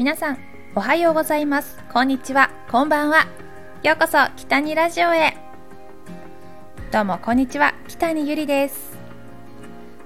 [0.00, 0.38] 皆さん
[0.74, 1.78] おはようございます。
[1.92, 2.50] こんにちは。
[2.70, 3.26] こんばんは。
[3.82, 5.36] ようこそ北にラジオへ。
[6.90, 7.74] どうもこんにちは。
[7.86, 8.96] 北にゆりです。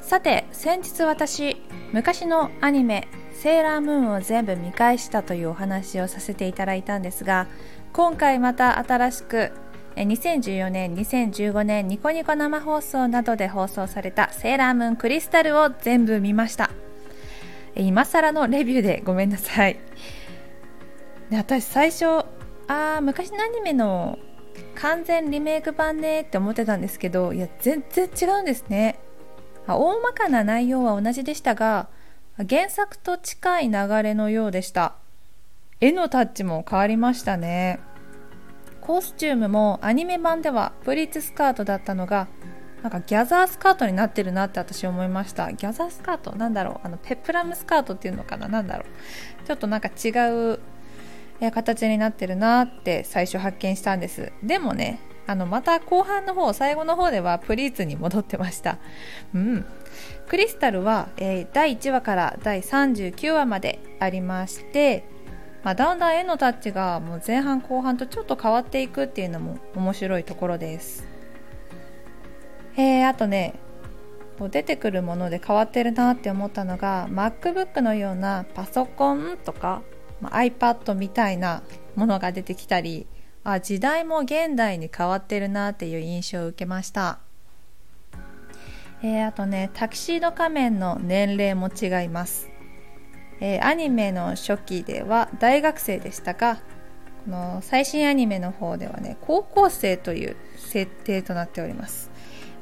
[0.00, 1.58] さて先日私
[1.92, 7.46] 昔のアニメセーラームーンを全部見返したというお話をさせていただいたんですが
[7.92, 9.52] 今回また新しく
[9.96, 16.70] 2014年2015年ニコニコ生放送などで放送されたセーラームーンクリスタルを全部見ました。
[17.74, 19.78] 今更のレビューでごめんなさい。
[21.30, 22.24] で私最初
[22.68, 24.18] あ昔のアニメの
[24.74, 28.98] 完全リメイク版ねって思ってたんですけどいや全然違うんですね。
[29.66, 31.88] あ大まかな内容は同じでしたが
[32.48, 34.94] 原作と近い流れのようでした。
[35.80, 37.80] 絵のタッチも変わりましたね。
[38.80, 42.28] コスチュームもアニメ版ではプリーツスカートだったのが
[42.82, 45.52] なんかギャザースカートになってるなって私思いました。
[45.52, 46.34] ギャザースカート？
[46.34, 46.86] なんだろう？
[46.86, 48.48] あのペプラムスカートっていうのかな？
[48.48, 48.84] なんだろ
[49.42, 49.46] う？
[49.46, 50.10] ちょっとなんか違
[50.52, 50.58] う
[51.52, 54.32] 形になってるなって最初発見したんです。
[54.42, 58.78] でもねあのまた後半の方最後の方ではプリーツに戻ってました。
[59.34, 59.64] うん。
[60.26, 65.04] クリスタルは、えー、第1話から第39話までありまして
[65.62, 71.06] まあ、だんだん絵のタッチがもう前半後半とちょっと変わっていくっていうのも面白いところです。
[72.76, 73.54] えー、あとね
[74.50, 79.82] 出てくるもので変わってるなって思ったのが MacBook のようなパソコンとか、
[80.20, 81.62] ま、iPad みたいな
[81.94, 83.06] ものが出てきたり
[83.44, 87.20] あ時代も現代に変わってるなっていう印象を受けました、
[89.02, 92.48] えー、あとねタキシード仮面の年齢も違います。
[93.40, 96.60] えー、アニメの初期では大学生でしたが
[97.24, 102.11] この最新アニメの方ではね高校生という設定となっております。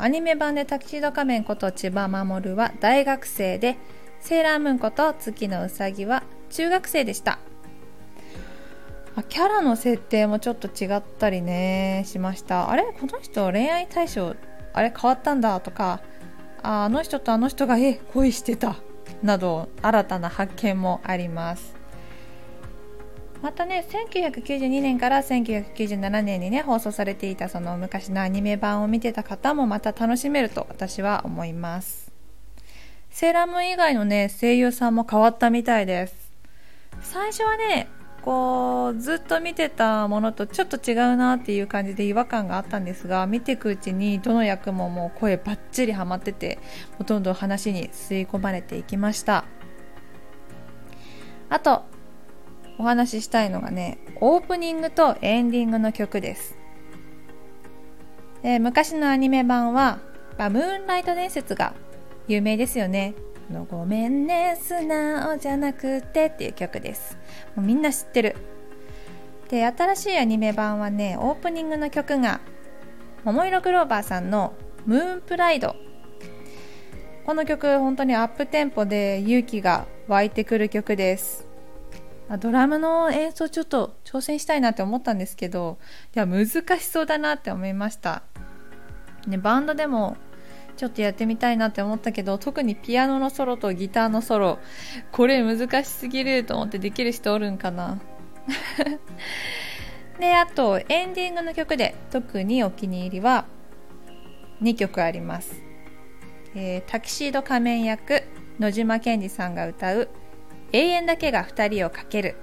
[0.00, 3.76] アニメ版でタキシード仮面こと千葉守は大学生で
[4.20, 7.40] セーラームーンこと月のうさぎは中学生でした。
[9.28, 12.70] キャラの設定もちょっと違ったりねしました。
[12.70, 14.36] あれこの人恋愛対象
[14.72, 16.00] あれ変わったんだとか
[16.62, 18.76] あの人とあの人がえ恋してた。
[19.22, 21.77] など新たな発見もあります。
[23.42, 32.10] またね1992年から1997年にね放送されていたその昔のアニメ版を見てた方もまた楽しめると私は思います。
[33.10, 36.32] セーラームーン以外のね声優さんも変わったみたいです。
[37.00, 37.88] 最初はね
[38.22, 46.58] こうずっと見てたものとちょっと違うなっていう感じで違和感があったんですが見ていくうちにどの役ももう声バッチリハマってて
[46.98, 49.44] ほとんど話に吸い込まれていきました。
[51.48, 51.84] あと
[52.78, 56.56] お話ししたいのがねオープニングとエンディングの曲です。
[58.42, 59.98] で昔のアニメ版は
[60.38, 61.74] 「ムーンライト伝説」が
[62.28, 63.14] 有名ですよね。
[63.50, 67.16] のごめんね素直じゃなくてっていう曲です。
[67.56, 68.36] もうみんな知ってる。
[69.48, 72.40] で新しいアニメ版はねオープニングの曲が
[73.24, 74.52] 桃色クローバーさんの
[74.86, 75.74] ムーンプライド。
[77.24, 81.47] この曲本当にアップテンポで勇気が湧いてくる曲です。
[82.28, 85.78] あドラムの演奏ちょっと挑戦したいなって思ったんですけど
[86.14, 88.22] いや難しそうだなって思いました、
[89.26, 90.16] ね、バンドでも
[90.76, 94.58] ちょっとやってみたいなって思ったけど特にピアノのソロとギターのソロ
[95.10, 97.98] これ難しすぎると思ってできる人おるんかな。
[100.20, 103.46] であとエンディングの曲で特にお気に入りは
[104.62, 105.62] 2曲あります、
[106.54, 108.22] えー、タキシード仮面役
[108.58, 110.08] 野島健二さんが歌う
[110.72, 112.36] 「永遠だけが2人をかける」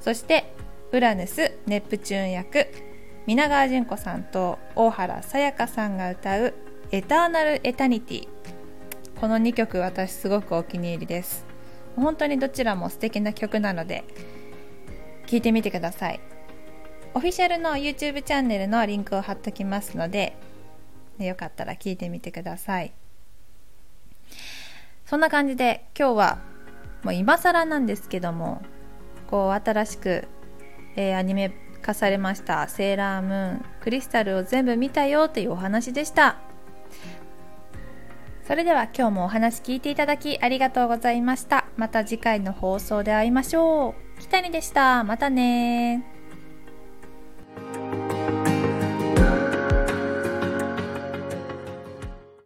[0.00, 0.52] そして
[0.92, 2.66] ウラヌス・ネプチューン役
[3.26, 6.54] 皆川淳子さんと大原さやかさんが歌う
[6.90, 8.28] エターナルエタニティ。
[9.20, 11.44] この2曲私すごくお気に入りです。
[11.94, 14.02] 本当にどちらも素敵な曲なので
[15.26, 16.20] 聴いてみてください。
[17.14, 20.36] オフィシャルの YouTube チャンネルのリンクを貼っときますので
[21.18, 22.92] よかったら聴いてみてください。
[25.06, 26.49] そんな感じで今日は
[27.02, 28.62] もう今更なんですけども
[29.28, 30.28] こう新しく、
[30.96, 36.38] えー、アニメ化されましたセーラームーンクリスタルを全部見たよというお話でした
[38.50, 41.66] それでは今日もお話聞いていただきありがとうございました。
[41.76, 44.20] また次回の放送で会いましょう。
[44.20, 45.04] 北にでした。
[45.04, 46.19] またね